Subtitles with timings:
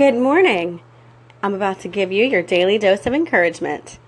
[0.00, 0.80] Good morning.
[1.42, 3.98] I'm about to give you your daily dose of encouragement.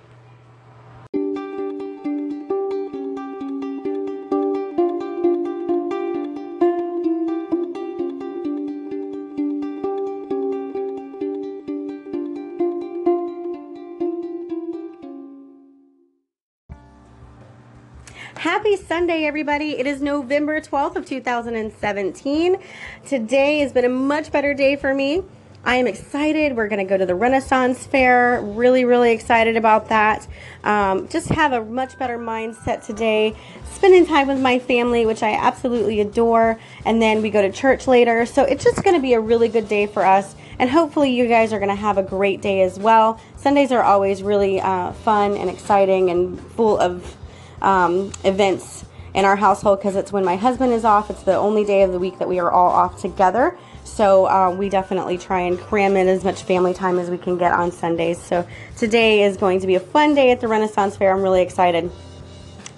[18.37, 19.73] Happy Sunday, everybody.
[19.73, 22.57] It is November 12th of 2017.
[23.05, 25.23] Today has been a much better day for me.
[25.65, 26.57] I am excited.
[26.57, 28.41] We're going to go to the Renaissance Fair.
[28.43, 30.27] Really, really excited about that.
[30.65, 33.37] Um, just have a much better mindset today.
[33.71, 36.59] Spending time with my family, which I absolutely adore.
[36.85, 38.27] And then we go to church later.
[38.27, 40.35] So it's just going to be a really good day for us.
[40.59, 43.21] And hopefully, you guys are going to have a great day as well.
[43.37, 47.17] Sundays are always really uh, fun and exciting and full of
[47.61, 51.11] um, events in our household because it's when my husband is off.
[51.11, 53.57] It's the only day of the week that we are all off together.
[53.85, 57.37] So uh, we definitely try and cram in as much family time as we can
[57.37, 58.21] get on Sundays.
[58.21, 58.47] So
[58.77, 61.15] today is going to be a fun day at the Renaissance Fair.
[61.15, 61.91] I'm really excited.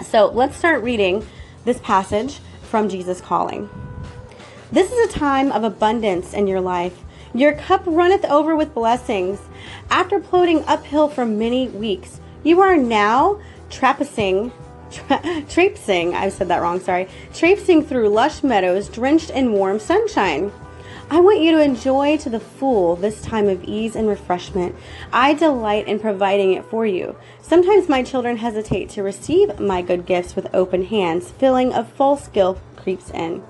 [0.02, 1.24] So let's start reading
[1.64, 3.68] this passage from Jesus Calling.
[4.72, 7.04] This is a time of abundance in your life.
[7.32, 9.40] Your cup runneth over with blessings.
[9.90, 14.63] After plodding uphill for many weeks, you are now traipsing tra-
[15.48, 20.52] traipsing, I said that wrong, sorry, traipsing through lush meadows drenched in warm sunshine.
[21.10, 24.74] I want you to enjoy to the full this time of ease and refreshment.
[25.12, 27.16] I delight in providing it for you.
[27.42, 32.28] Sometimes my children hesitate to receive my good gifts with open hands, feeling of false
[32.28, 33.42] guilt creeps in,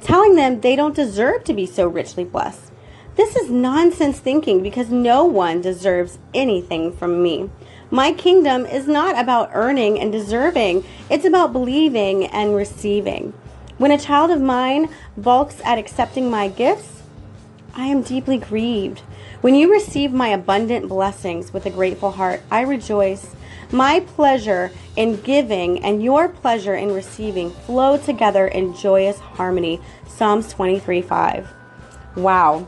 [0.00, 2.72] telling them they don't deserve to be so richly blessed.
[3.16, 7.50] This is nonsense thinking because no one deserves anything from me.
[7.90, 13.32] My kingdom is not about earning and deserving, it's about believing and receiving.
[13.78, 17.02] When a child of mine balks at accepting my gifts,
[17.74, 19.02] I am deeply grieved.
[19.40, 23.36] When you receive my abundant blessings with a grateful heart, I rejoice.
[23.70, 29.80] My pleasure in giving and your pleasure in receiving flow together in joyous harmony.
[30.08, 31.48] Psalms 23 5.
[32.16, 32.66] Wow.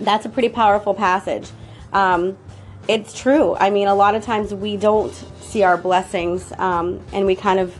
[0.00, 1.48] That's a pretty powerful passage.
[1.92, 2.36] Um,
[2.88, 3.54] it's true.
[3.56, 7.60] I mean, a lot of times we don't see our blessings um, and we kind
[7.60, 7.78] of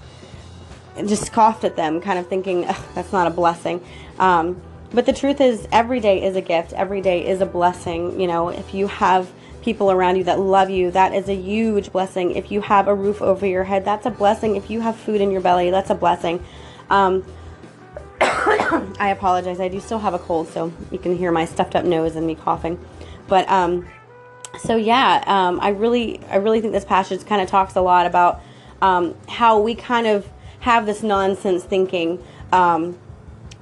[1.06, 2.62] just scoffed at them, kind of thinking
[2.94, 3.84] that's not a blessing.
[4.18, 4.60] Um,
[4.92, 6.72] but the truth is, every day is a gift.
[6.72, 8.20] Every day is a blessing.
[8.20, 9.30] You know, if you have
[9.62, 12.32] people around you that love you, that is a huge blessing.
[12.32, 14.56] If you have a roof over your head, that's a blessing.
[14.56, 16.44] If you have food in your belly, that's a blessing.
[16.88, 17.24] Um,
[18.20, 19.60] I apologize.
[19.60, 22.26] I do still have a cold, so you can hear my stuffed up nose and
[22.26, 22.84] me coughing.
[23.28, 23.86] But um,
[24.58, 28.06] so yeah, um, I really, I really think this passage kind of talks a lot
[28.06, 28.40] about
[28.82, 30.28] um, how we kind of
[30.60, 32.22] have this nonsense thinking,
[32.52, 32.98] um,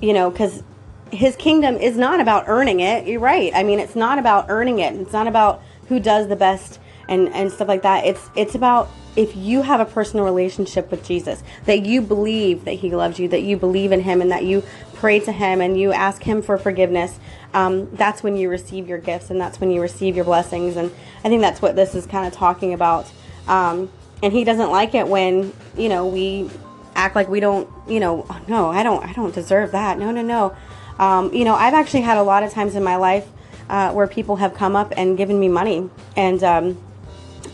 [0.01, 0.63] you know, because
[1.11, 3.07] his kingdom is not about earning it.
[3.07, 3.53] You're right.
[3.55, 4.95] I mean, it's not about earning it.
[4.95, 8.05] It's not about who does the best and and stuff like that.
[8.05, 12.75] It's it's about if you have a personal relationship with Jesus, that you believe that
[12.75, 14.63] He loves you, that you believe in Him, and that you
[14.95, 17.19] pray to Him and you ask Him for forgiveness.
[17.55, 20.77] Um, that's when you receive your gifts and that's when you receive your blessings.
[20.77, 20.93] And
[21.25, 23.11] I think that's what this is kind of talking about.
[23.49, 23.91] Um,
[24.23, 26.51] and He doesn't like it when you know we
[26.99, 29.99] act like we don't, you know, oh, no, I don't, I don't deserve that.
[29.99, 30.57] No, no, no.
[30.99, 33.27] Um, you know, I've actually had a lot of times in my life
[33.71, 36.83] uh, where people have come up and given me money, and um,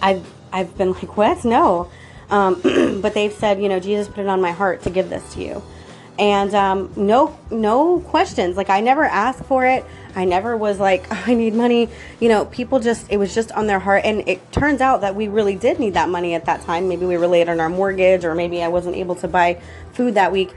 [0.02, 1.44] I've I've been like, what?
[1.44, 1.90] No,
[2.30, 2.60] um,
[3.02, 5.42] but they've said, you know, Jesus put it on my heart to give this to
[5.42, 5.62] you,
[6.18, 8.56] and um, no no questions.
[8.56, 9.84] Like I never asked for it.
[10.16, 11.88] I never was like, oh, I need money.
[12.20, 15.14] You know, people just it was just on their heart, and it turns out that
[15.14, 16.88] we really did need that money at that time.
[16.88, 19.60] Maybe we were late on our mortgage, or maybe I wasn't able to buy
[19.92, 20.50] food that week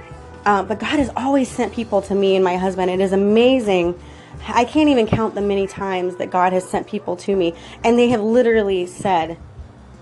[0.48, 2.90] uh, but God has always sent people to me and my husband.
[2.90, 4.00] It is amazing.
[4.48, 7.53] I can't even count the many times that God has sent people to me.
[7.84, 9.38] And they have literally said,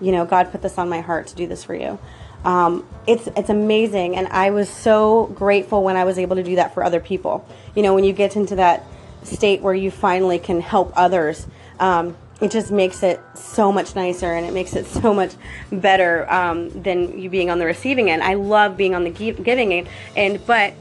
[0.01, 1.99] you know, God put this on my heart to do this for you.
[2.43, 6.57] Um, it's it's amazing, and I was so grateful when I was able to do
[6.57, 7.43] that for other people.
[7.75, 8.83] You know, when you get into that
[9.23, 11.47] state where you finally can help others,
[11.79, 15.33] um, it just makes it so much nicer and it makes it so much
[15.71, 18.21] better um, than you being on the receiving end.
[18.21, 20.75] I love being on the giving end, and but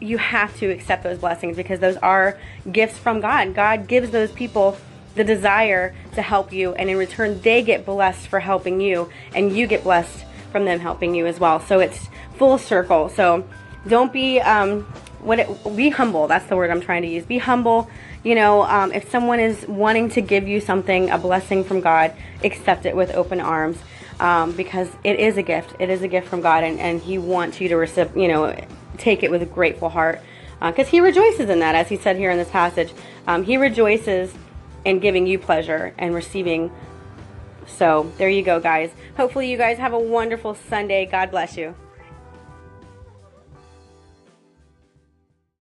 [0.00, 2.38] you have to accept those blessings because those are
[2.70, 3.54] gifts from God.
[3.54, 4.76] God gives those people
[5.14, 9.56] the desire to help you, and in return, they get blessed for helping you, and
[9.56, 11.58] you get blessed from them helping you as well.
[11.60, 13.08] So it's full circle.
[13.08, 13.48] So
[13.86, 14.82] don't be um,
[15.20, 16.26] what it, be humble.
[16.26, 17.24] That's the word I'm trying to use.
[17.24, 17.88] Be humble
[18.26, 22.12] you know, um, if someone is wanting to give you something, a blessing from God,
[22.42, 23.78] accept it with open arms
[24.18, 25.76] um, because it is a gift.
[25.78, 28.52] It is a gift from God, and, and He wants you to receive, you know,
[28.98, 30.20] take it with a grateful heart.
[30.60, 32.92] because he rejoices in that, as he said here in this passage.
[33.26, 34.34] Um, he rejoices
[34.84, 36.70] in giving you pleasure and receiving.
[37.66, 38.90] So there you go, guys.
[39.16, 41.06] Hopefully, you guys have a wonderful Sunday.
[41.06, 41.74] God bless you.